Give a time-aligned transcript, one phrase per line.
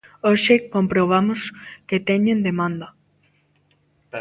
[0.27, 1.41] Hoxe comprobamos
[1.87, 2.87] que teñen demanda.